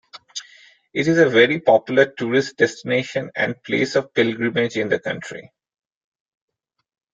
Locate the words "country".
4.99-5.51